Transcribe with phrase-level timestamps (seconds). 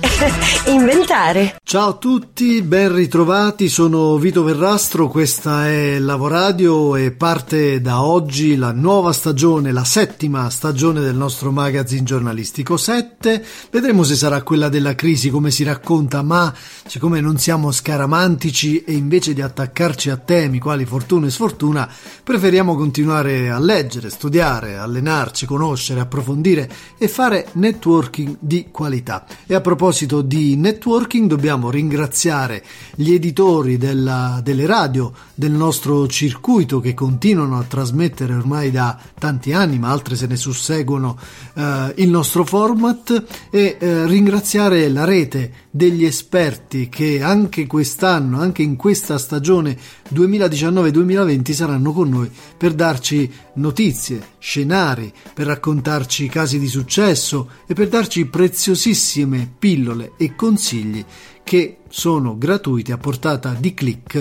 [0.66, 1.56] inventare.
[1.62, 8.56] Ciao a tutti, ben ritrovati, sono Vito Verrastro, questa è Lavoradio e parte da oggi
[8.56, 13.44] la nuova stagione, la settima stagione del nostro magazine giornalistico 7.
[13.70, 16.52] Vedremo se sarà quella della crisi come si racconta, ma
[16.86, 21.88] siccome non siamo scaramantici e invece di attaccarci a temi quali fortuna e sfortuna,
[22.24, 29.26] preferiamo continuare a leggere, studiare, allenarci, conoscere, approfondire e fare networking di qualità.
[29.46, 32.62] E a proposito proposito di networking dobbiamo ringraziare
[32.94, 39.52] gli editori della, delle radio del nostro circuito che continuano a trasmettere ormai da tanti
[39.52, 41.18] anni, ma altre se ne susseguono
[41.54, 48.62] eh, il nostro format e eh, ringraziare la rete degli esperti che anche quest'anno, anche
[48.62, 49.76] in questa stagione
[50.12, 57.88] 2019-2020 saranno con noi per darci notizie, scenari, per raccontarci casi di successo e per
[57.88, 61.04] darci preziosissime pillole e consigli
[61.50, 64.14] che sono gratuiti a portata di click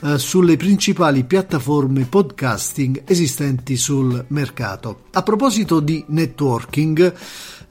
[0.00, 5.06] eh, sulle principali piattaforme podcasting esistenti sul mercato.
[5.10, 7.12] A proposito di networking,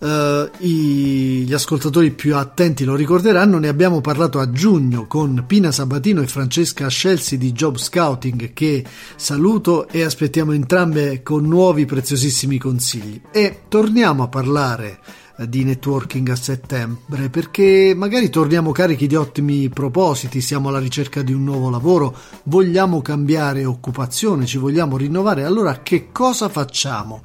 [0.06, 5.72] Uh, i, gli ascoltatori più attenti lo ricorderanno, ne abbiamo parlato a giugno con Pina
[5.72, 12.60] Sabatino e Francesca Scelsi di Job Scouting che saluto e aspettiamo entrambe con nuovi preziosissimi
[12.60, 13.20] consigli.
[13.32, 15.00] E torniamo a parlare
[15.40, 21.24] eh, di networking a settembre perché magari torniamo carichi di ottimi propositi, siamo alla ricerca
[21.24, 27.24] di un nuovo lavoro, vogliamo cambiare occupazione, ci vogliamo rinnovare, allora che cosa facciamo?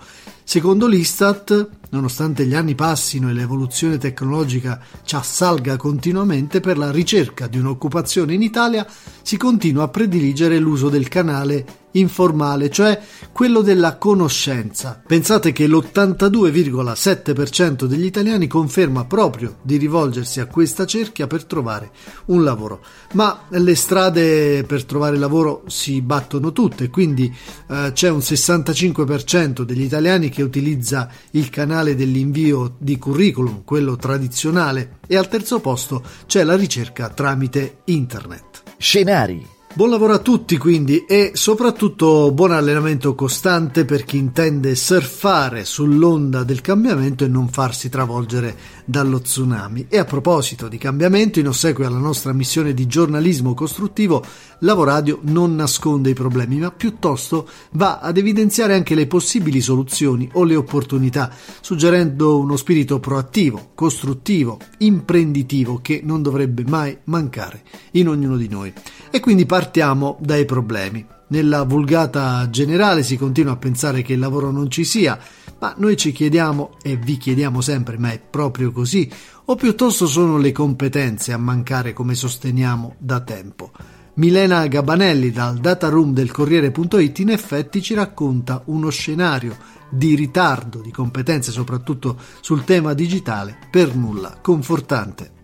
[0.50, 7.46] Secondo l'Istat, nonostante gli anni passino e l'evoluzione tecnologica ci assalga continuamente, per la ricerca
[7.46, 8.84] di un'occupazione in Italia
[9.22, 13.00] si continua a prediligere l'uso del canale informale, cioè
[13.32, 15.00] quello della conoscenza.
[15.04, 21.90] Pensate che l'82,7% degli italiani conferma proprio di rivolgersi a questa cerchia per trovare
[22.26, 22.84] un lavoro.
[23.14, 27.34] Ma le strade per trovare lavoro si battono tutte, quindi
[27.68, 34.98] eh, c'è un 65% degli italiani che utilizza il canale dell'invio di curriculum, quello tradizionale,
[35.06, 38.62] e al terzo posto c'è la ricerca tramite internet.
[38.78, 45.64] Scenari Buon lavoro a tutti quindi e soprattutto buon allenamento costante per chi intende surfare
[45.64, 49.86] sull'onda del cambiamento e non farsi travolgere dallo tsunami.
[49.88, 54.24] E a proposito di cambiamento, in ossequio alla nostra missione di giornalismo costruttivo,
[54.58, 60.42] Lavoradio non nasconde i problemi, ma piuttosto va ad evidenziare anche le possibili soluzioni o
[60.42, 68.36] le opportunità, suggerendo uno spirito proattivo, costruttivo, imprenditivo che non dovrebbe mai mancare in ognuno
[68.36, 68.72] di noi.
[69.12, 71.06] E quindi partiamo dai problemi.
[71.28, 75.18] Nella vulgata generale si continua a pensare che il lavoro non ci sia,
[75.58, 79.06] ma noi ci chiediamo, e vi chiediamo sempre, ma è proprio così,
[79.44, 83.70] o piuttosto sono le competenze a mancare come sosteniamo da tempo.
[84.14, 89.58] Milena Gabanelli dal data room del Corriere.it in effetti ci racconta uno scenario
[89.90, 95.39] di ritardo di competenze soprattutto sul tema digitale per nulla confortante.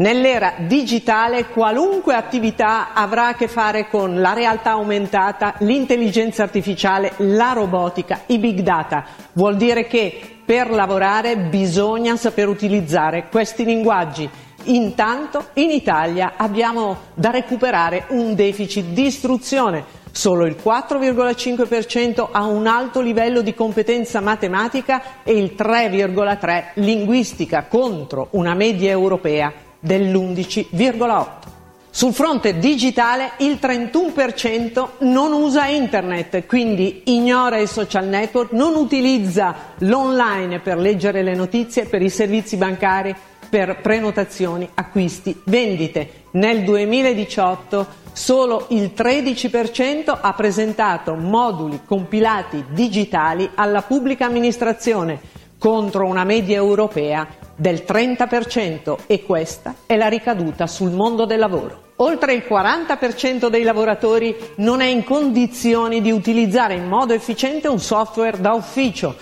[0.00, 7.52] Nell'era digitale qualunque attività avrà a che fare con la realtà aumentata, l'intelligenza artificiale, la
[7.52, 9.04] robotica, i big data.
[9.34, 14.26] Vuol dire che per lavorare bisogna saper utilizzare questi linguaggi.
[14.64, 19.84] Intanto in Italia abbiamo da recuperare un deficit di istruzione.
[20.12, 28.28] Solo il 4,5% ha un alto livello di competenza matematica e il 3,3% linguistica contro
[28.30, 31.48] una media europea dell'11,8.
[31.92, 39.54] Sul fronte digitale il 31% non usa internet, quindi ignora i social network, non utilizza
[39.78, 43.14] l'online per leggere le notizie, per i servizi bancari,
[43.48, 46.26] per prenotazioni, acquisti, vendite.
[46.32, 56.24] Nel 2018 solo il 13% ha presentato moduli compilati digitali alla pubblica amministrazione contro una
[56.24, 61.88] media europea del 30% e questa è la ricaduta sul mondo del lavoro.
[61.96, 67.78] Oltre il 40% dei lavoratori non è in condizioni di utilizzare in modo efficiente un
[67.78, 69.14] software da ufficio.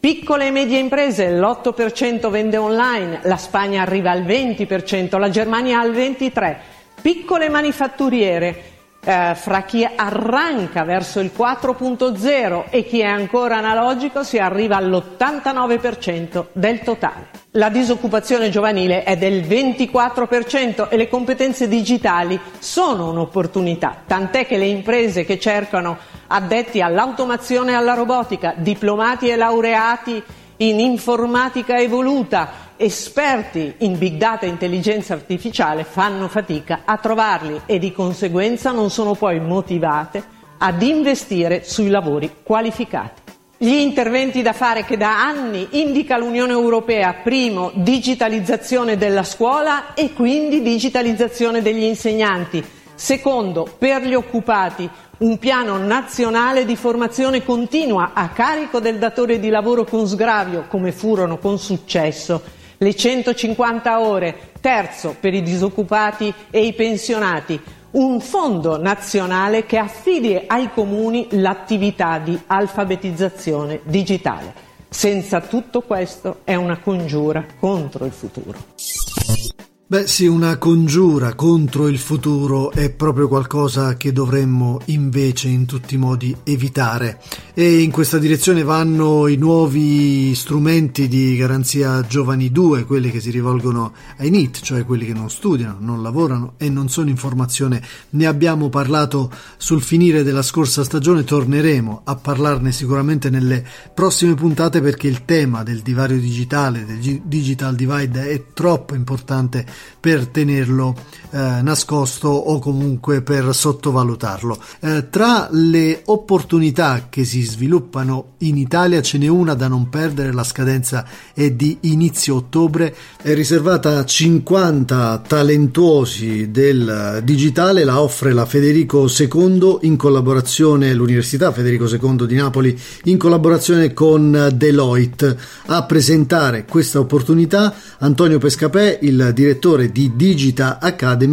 [0.00, 5.92] Piccole e medie imprese, l'8% vende online, la Spagna arriva al 20%, la Germania al
[5.92, 6.56] 23%.
[7.00, 8.73] Piccole manifatturiere,
[9.04, 16.46] eh, fra chi arranca verso il 4.0 e chi è ancora analogico si arriva all'89%
[16.52, 17.42] del totale.
[17.52, 24.66] La disoccupazione giovanile è del 24% e le competenze digitali sono un'opportunità, tant'è che le
[24.66, 30.22] imprese che cercano addetti all'automazione e alla robotica, diplomati e laureati
[30.58, 37.78] in informatica evoluta, esperti in big data e intelligenza artificiale fanno fatica a trovarli e
[37.78, 40.22] di conseguenza non sono poi motivate
[40.58, 43.22] ad investire sui lavori qualificati.
[43.56, 50.12] Gli interventi da fare che da anni indica l'Unione Europea, primo, digitalizzazione della scuola e
[50.12, 58.28] quindi digitalizzazione degli insegnanti, secondo, per gli occupati, un piano nazionale di formazione continua a
[58.30, 65.16] carico del datore di lavoro con sgravio, come furono con successo le 150 ore, terzo
[65.18, 67.60] per i disoccupati e i pensionati,
[67.92, 74.52] un fondo nazionale che affidi ai comuni l'attività di alfabetizzazione digitale.
[74.88, 79.73] Senza tutto questo è una congiura contro il futuro.
[79.94, 85.94] Beh sì, una congiura contro il futuro è proprio qualcosa che dovremmo invece in tutti
[85.94, 87.20] i modi evitare
[87.56, 93.30] e in questa direzione vanno i nuovi strumenti di garanzia giovani 2, quelli che si
[93.30, 97.80] rivolgono ai NIT, cioè quelli che non studiano, non lavorano e non sono in formazione.
[98.10, 103.64] Ne abbiamo parlato sul finire della scorsa stagione, torneremo a parlarne sicuramente nelle
[103.94, 109.64] prossime puntate perché il tema del divario digitale, del digital divide è troppo importante
[110.00, 110.94] per tenerlo
[111.34, 114.58] eh, nascosto o comunque per sottovalutarlo.
[114.80, 120.32] Eh, tra le opportunità che si sviluppano in Italia ce n'è una da non perdere,
[120.32, 128.32] la scadenza è di inizio ottobre, è riservata a 50 talentuosi del digitale, la offre
[128.32, 135.36] la Federico II in collaborazione, l'Università Federico II di Napoli in collaborazione con Deloitte.
[135.66, 141.23] A presentare questa opportunità Antonio Pescapè, il direttore direttore di Digita Academy,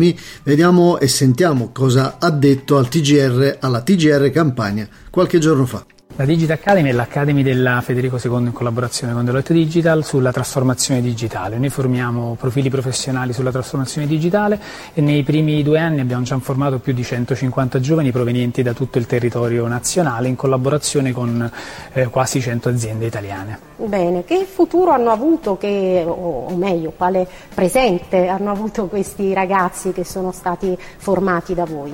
[0.44, 5.86] vediamo e sentiamo cosa ha detto al TGR, alla TGR Campania qualche giorno fa.
[6.18, 11.02] La Digital Academy è l'Academy della Federico II in collaborazione con Deloitte Digital sulla trasformazione
[11.02, 11.58] digitale.
[11.58, 14.60] Noi formiamo profili professionali sulla trasformazione digitale
[14.94, 18.98] e nei primi due anni abbiamo già formato più di 150 giovani provenienti da tutto
[18.98, 21.50] il territorio nazionale in collaborazione con
[21.94, 23.60] eh, quasi 100 aziende italiane.
[23.78, 30.04] Bene, che futuro hanno avuto, che, o meglio, quale presente hanno avuto questi ragazzi che
[30.04, 31.94] sono stati formati da voi?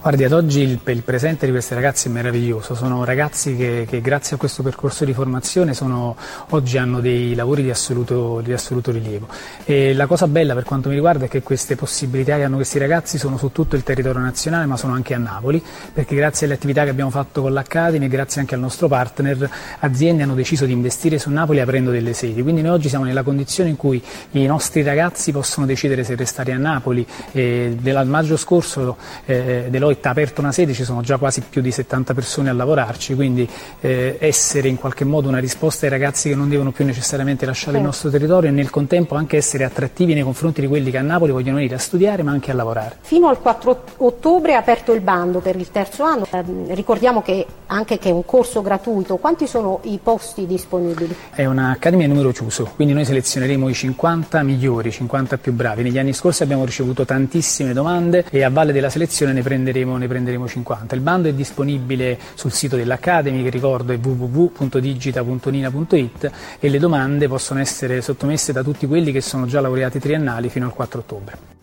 [0.00, 4.00] Guardi, ad oggi il, il, presente di questi ragazzi è meraviglioso, sono ragazzi che, che,
[4.00, 6.16] grazie a questo percorso di formazione sono,
[6.50, 9.28] oggi hanno dei lavori di assoluto, di assoluto, rilievo.
[9.64, 12.78] E la cosa bella per quanto mi riguarda è che queste possibilità che hanno questi
[12.78, 15.62] ragazzi sono su tutto il territorio nazionale ma sono anche a Napoli,
[15.92, 19.50] perché grazie alle attività che abbiamo fatto con l'Academy e grazie anche al nostro partner,
[19.80, 22.40] aziende hanno deciso di investire su Napoli aprendo delle sedi.
[22.42, 26.52] Quindi noi oggi siamo nella condizione in cui i nostri ragazzi possono decidere se restare
[26.52, 27.06] a Napoli.
[27.32, 31.60] E dal maggio scorso eh, Deloitte ha aperto una sede, ci sono già quasi più
[31.60, 33.47] di 70 persone a lavorarci, quindi
[33.80, 37.72] eh, essere in qualche modo una risposta ai ragazzi che non devono più necessariamente lasciare
[37.72, 37.78] sì.
[37.78, 41.02] il nostro territorio e nel contempo anche essere attrattivi nei confronti di quelli che a
[41.02, 42.96] Napoli vogliono venire a studiare ma anche a lavorare.
[43.00, 47.46] Fino al 4 ottobre è aperto il bando per il terzo anno, eh, ricordiamo che
[47.66, 51.14] anche che è un corso gratuito, quanti sono i posti disponibili?
[51.30, 55.82] È un'accademia a numero chiuso, quindi noi selezioneremo i 50 migliori, 50 più bravi.
[55.82, 60.06] Negli anni scorsi abbiamo ricevuto tantissime domande e a valle della selezione ne prenderemo, ne
[60.06, 60.94] prenderemo 50.
[60.94, 67.60] Il bando è disponibile sul sito dell'Academy, che ricordo è www.digita.nina.it e le domande possono
[67.60, 71.57] essere sottomesse da tutti quelli che sono già laureati triennali fino al 4 ottobre.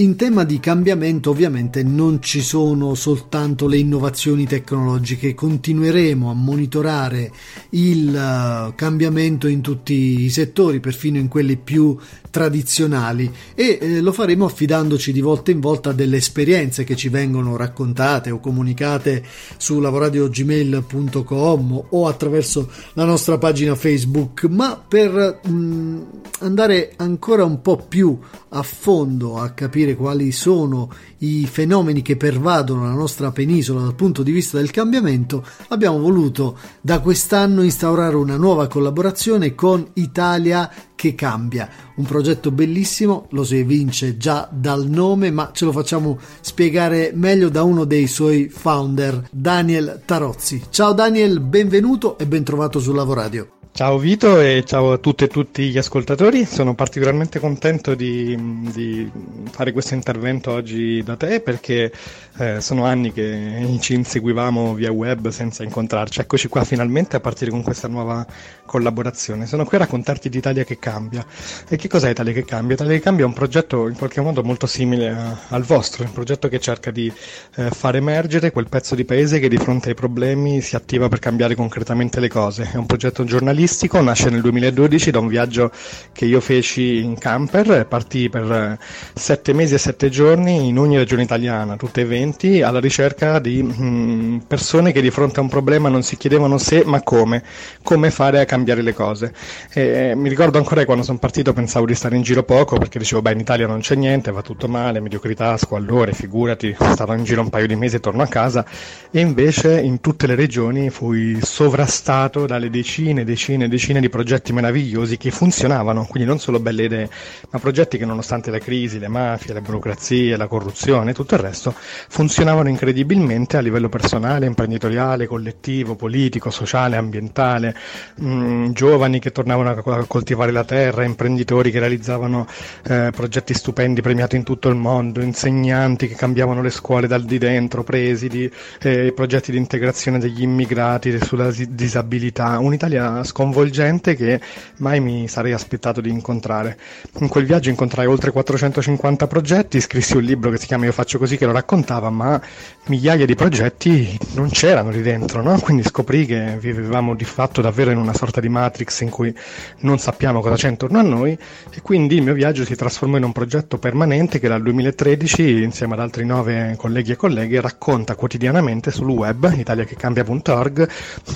[0.00, 7.30] In tema di cambiamento ovviamente non ci sono soltanto le innovazioni tecnologiche, continueremo a monitorare
[7.70, 11.98] il uh, cambiamento in tutti i settori, perfino in quelli più
[12.30, 13.30] tradizionali.
[13.54, 18.30] E eh, lo faremo affidandoci di volta in volta delle esperienze che ci vengono raccontate
[18.30, 19.22] o comunicate
[19.58, 26.02] su lavoradiogmail.com o attraverso la nostra pagina Facebook, ma per mh, mm,
[26.38, 32.84] andare ancora un po' più a fondo a capire quali sono i fenomeni che pervadono
[32.84, 38.36] la nostra penisola dal punto di vista del cambiamento, abbiamo voluto da quest'anno instaurare una
[38.36, 41.68] nuova collaborazione con Italia che cambia.
[41.96, 47.48] Un progetto bellissimo, lo si evince già dal nome, ma ce lo facciamo spiegare meglio
[47.48, 50.62] da uno dei suoi founder, Daniel Tarozzi.
[50.70, 53.59] Ciao Daniel, benvenuto e ben trovato su Lavoradio.
[53.72, 58.36] Ciao Vito e ciao a tutte e tutti gli ascoltatori, sono particolarmente contento di,
[58.74, 59.10] di
[59.50, 61.90] fare questo intervento oggi da te perché
[62.36, 67.50] eh, sono anni che ci inseguivamo via web senza incontrarci, eccoci qua finalmente a partire
[67.50, 68.26] con questa nuova
[68.66, 69.46] collaborazione.
[69.46, 71.24] Sono qui a raccontarti di Italia che cambia.
[71.66, 72.74] E che cos'è Italia che cambia?
[72.74, 76.12] Italia che cambia è un progetto in qualche modo molto simile a, al vostro, un
[76.12, 77.10] progetto che cerca di
[77.56, 81.18] eh, far emergere quel pezzo di paese che di fronte ai problemi si attiva per
[81.18, 82.68] cambiare concretamente le cose.
[82.72, 85.70] È un progetto giornalistico giornalistico, nasce nel 2012 da un viaggio
[86.12, 88.78] che io feci in camper, partii per eh,
[89.14, 94.38] sette mesi e sette giorni in ogni regione italiana, tutte eventi, alla ricerca di mm,
[94.46, 97.42] persone che di fronte a un problema non si chiedevano se ma come,
[97.82, 99.32] come fare a cambiare le cose.
[99.72, 102.98] E, mi ricordo ancora che quando sono partito pensavo di stare in giro poco perché
[102.98, 107.24] dicevo beh in Italia non c'è niente, va tutto male, mediocrità, squallore, figurati, stavo in
[107.24, 108.64] giro un paio di mesi e torno a casa
[109.10, 114.00] e invece in tutte le regioni fui sovrastato dalle decine e decine decine e decine
[114.00, 117.10] di progetti meravigliosi che funzionavano, quindi non solo belle idee,
[117.50, 121.40] ma progetti che nonostante la crisi, le mafie, le burocrazie, la corruzione e tutto il
[121.40, 127.74] resto, funzionavano incredibilmente a livello personale, imprenditoriale, collettivo, politico, sociale, ambientale,
[128.16, 132.46] mh, mm, giovani che tornavano a coltivare la terra, imprenditori che realizzavano
[132.84, 137.38] eh, progetti stupendi premiati in tutto il mondo, insegnanti che cambiavano le scuole dal di
[137.38, 138.50] dentro, presidi,
[138.82, 144.38] eh, progetti di integrazione degli immigrati sulla disabilità, un'Italia sconosciuta sconvolgente che
[144.78, 146.76] mai mi sarei aspettato di incontrare.
[147.20, 151.16] In quel viaggio incontrai oltre 450 progetti, scrissi un libro che si chiama Io faccio
[151.16, 152.38] così che lo raccontava, ma
[152.86, 155.58] migliaia di progetti non c'erano lì dentro, no?
[155.58, 159.34] quindi scoprì che vivevamo di fatto davvero in una sorta di matrix in cui
[159.78, 161.32] non sappiamo cosa c'è intorno a noi
[161.70, 165.94] e quindi il mio viaggio si trasformò in un progetto permanente che dal 2013 insieme
[165.94, 170.88] ad altri nove colleghi e colleghe racconta quotidianamente sul web italiachecambia.org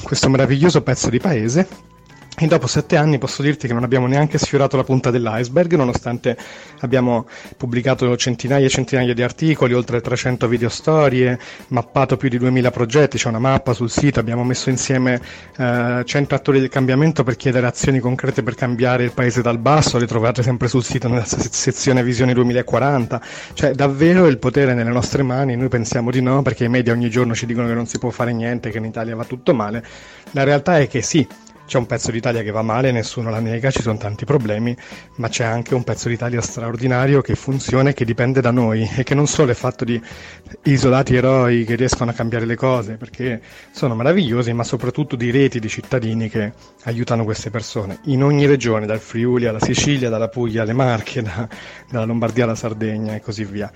[0.03, 1.93] questo meraviglioso pezzo di paese
[2.37, 6.37] e dopo sette anni posso dirti che non abbiamo neanche sfiorato la punta dell'iceberg, nonostante
[6.81, 7.27] abbiamo
[7.57, 11.39] pubblicato centinaia e centinaia di articoli, oltre 300 video storie,
[11.69, 15.21] mappato più di 2000 progetti, c'è una mappa sul sito, abbiamo messo insieme
[15.57, 19.99] eh, 100 attori del cambiamento per chiedere azioni concrete per cambiare il paese dal basso,
[19.99, 23.21] le trovate sempre sul sito nella sezione Visione 2040,
[23.53, 27.11] cioè davvero il potere nelle nostre mani, noi pensiamo di no perché i media ogni
[27.11, 29.85] giorno ci dicono che non si può fare niente, che in Italia va tutto male,
[30.33, 31.27] la realtà è che sì,
[31.67, 34.77] c'è un pezzo d'Italia che va male, nessuno la nega, ci sono tanti problemi,
[35.17, 39.03] ma c'è anche un pezzo d'Italia straordinario che funziona e che dipende da noi e
[39.03, 40.01] che non solo è fatto di
[40.65, 43.41] isolati eroi che riescono a cambiare le cose, perché
[43.71, 46.53] sono meravigliosi, ma soprattutto di reti di cittadini che
[46.85, 51.49] aiutano queste persone in ogni regione, dal Friuli alla Sicilia, dalla Puglia alle Marche, da,
[51.91, 53.71] dalla Lombardia alla Sardegna e così via.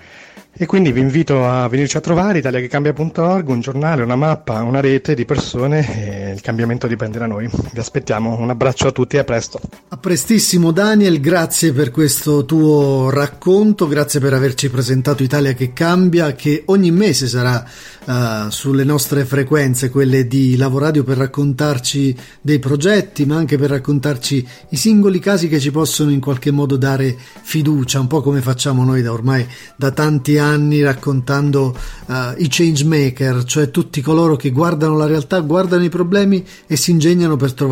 [0.51, 5.13] E quindi vi invito a venirci a trovare, italiachecambia.org, un giornale, una mappa, una rete
[5.13, 7.49] di persone e il cambiamento dipende da noi.
[7.79, 9.61] Vi aspettiamo, un abbraccio a tutti e a presto.
[9.87, 16.33] A prestissimo Daniel, grazie per questo tuo racconto, grazie per averci presentato Italia che cambia,
[16.33, 17.65] che ogni mese sarà
[18.03, 24.45] uh, sulle nostre frequenze, quelle di Lavoradio per raccontarci dei progetti, ma anche per raccontarci
[24.71, 28.83] i singoli casi che ci possono in qualche modo dare fiducia, un po' come facciamo
[28.83, 31.73] noi da ormai da tanti anni raccontando
[32.07, 36.91] uh, i changemaker, cioè tutti coloro che guardano la realtà, guardano i problemi e si
[36.91, 37.67] ingegnano per trovare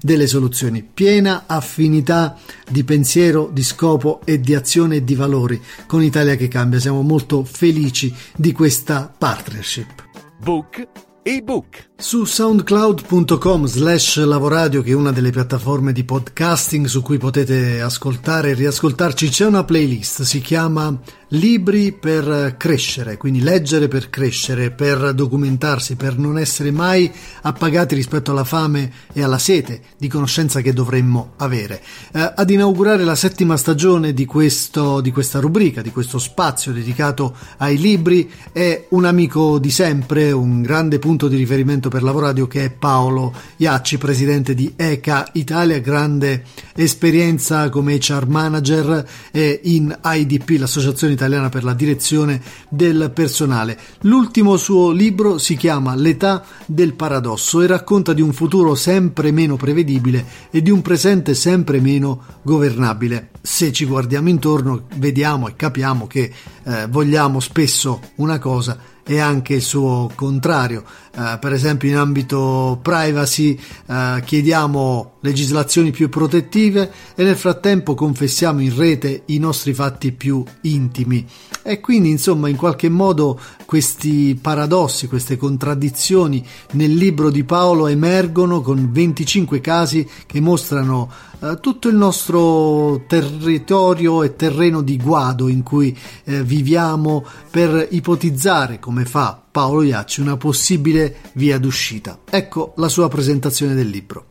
[0.00, 0.82] delle soluzioni.
[0.82, 2.36] Piena affinità
[2.68, 6.80] di pensiero, di scopo e di azione e di valori con Italia che cambia.
[6.80, 10.08] Siamo molto felici di questa partnership.
[10.42, 11.88] Book e book.
[12.00, 18.50] Su soundcloud.com slash lavoradio, che è una delle piattaforme di podcasting su cui potete ascoltare
[18.50, 20.98] e riascoltarci, c'è una playlist, si chiama
[21.34, 27.12] Libri per crescere, quindi leggere per crescere, per documentarsi, per non essere mai
[27.42, 31.82] appagati rispetto alla fame e alla sete di conoscenza che dovremmo avere.
[32.12, 37.36] Eh, ad inaugurare la settima stagione di, questo, di questa rubrica, di questo spazio dedicato
[37.58, 42.64] ai libri, è un amico di sempre, un grande punto di riferimento per Lavoradio che
[42.64, 50.58] è Paolo Iacci, presidente di ECA Italia, grande esperienza come HR manager e in IDP,
[50.58, 53.78] l'associazione italiana per la direzione del personale.
[54.02, 59.56] L'ultimo suo libro si chiama L'età del paradosso e racconta di un futuro sempre meno
[59.56, 63.30] prevedibile e di un presente sempre meno governabile.
[63.40, 66.30] Se ci guardiamo intorno vediamo e capiamo che
[66.62, 70.84] eh, vogliamo spesso una cosa e anche il suo contrario.
[71.12, 78.60] Uh, per esempio in ambito privacy uh, chiediamo legislazioni più protettive e nel frattempo confessiamo
[78.60, 81.26] in rete i nostri fatti più intimi.
[81.62, 88.60] E quindi insomma in qualche modo questi paradossi, queste contraddizioni nel libro di Paolo emergono
[88.60, 95.64] con 25 casi che mostrano uh, tutto il nostro territorio e terreno di guado in
[95.64, 102.20] cui eh, viviamo per ipotizzare come fa Paolo Iacci una possibile via d'uscita.
[102.30, 104.26] Ecco la sua presentazione del libro.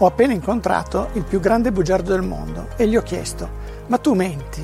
[0.00, 3.48] Ho appena incontrato il più grande bugiardo del mondo e gli ho chiesto:
[3.86, 4.60] Ma tu menti?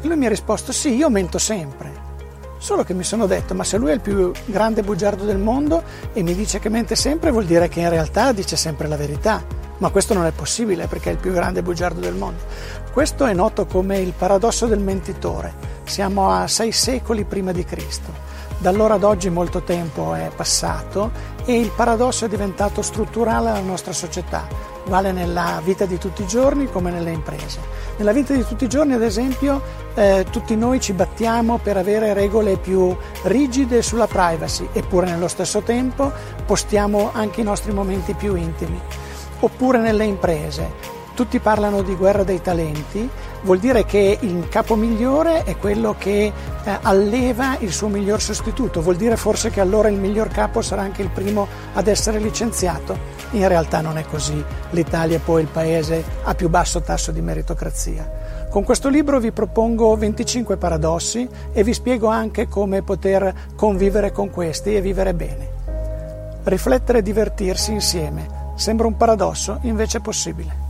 [0.00, 1.95] E lui mi ha risposto: Sì, io mento sempre.
[2.58, 5.82] Solo che mi sono detto, ma se lui è il più grande bugiardo del mondo
[6.12, 9.44] e mi dice che mente sempre, vuol dire che in realtà dice sempre la verità.
[9.78, 12.42] Ma questo non è possibile perché è il più grande bugiardo del mondo.
[12.92, 15.52] Questo è noto come il paradosso del mentitore.
[15.84, 18.10] Siamo a sei secoli prima di Cristo.
[18.58, 21.10] Da allora ad oggi molto tempo è passato
[21.44, 24.65] e il paradosso è diventato strutturale alla nostra società.
[24.88, 27.58] Vale nella vita di tutti i giorni come nelle imprese.
[27.96, 29.60] Nella vita di tutti i giorni, ad esempio,
[29.94, 35.62] eh, tutti noi ci battiamo per avere regole più rigide sulla privacy, eppure nello stesso
[35.62, 36.12] tempo
[36.44, 38.80] postiamo anche i nostri momenti più intimi
[39.40, 40.94] oppure nelle imprese.
[41.14, 43.08] Tutti parlano di guerra dei talenti,
[43.40, 46.30] vuol dire che il capo migliore è quello che
[46.62, 50.82] eh, alleva il suo miglior sostituto, vuol dire forse che allora il miglior capo sarà
[50.82, 53.15] anche il primo ad essere licenziato.
[53.36, 57.20] In realtà non è così, l'Italia è poi il paese a più basso tasso di
[57.20, 58.46] meritocrazia.
[58.50, 64.30] Con questo libro vi propongo 25 paradossi e vi spiego anche come poter convivere con
[64.30, 65.48] questi e vivere bene.
[66.44, 70.65] Riflettere e divertirsi insieme Sembra un paradosso, invece è possibile.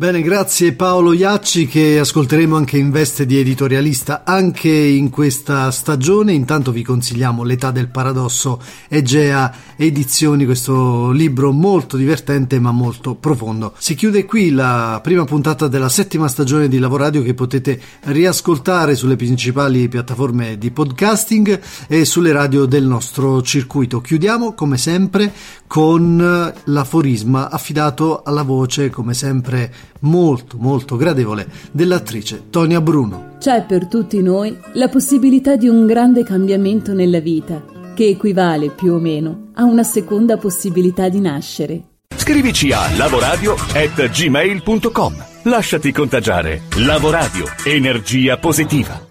[0.00, 6.32] Bene, grazie Paolo Iacci che ascolteremo anche in veste di editorialista anche in questa stagione.
[6.32, 13.74] Intanto vi consigliamo L'età del paradosso Egea Edizioni, questo libro molto divertente ma molto profondo.
[13.76, 19.16] Si chiude qui la prima puntata della settima stagione di Lavoradio che potete riascoltare sulle
[19.16, 24.00] principali piattaforme di podcasting e sulle radio del nostro circuito.
[24.00, 25.30] Chiudiamo come sempre
[25.66, 33.36] con l'aforisma affidato alla voce come sempre molto molto gradevole dell'attrice Tonia Bruno.
[33.38, 37.64] C'è per tutti noi la possibilità di un grande cambiamento nella vita,
[37.94, 41.84] che equivale più o meno a una seconda possibilità di nascere.
[42.14, 45.24] Scrivici a lavoradio@gmail.com.
[45.44, 46.64] Lasciati contagiare.
[46.76, 49.09] Lavoradio, energia positiva.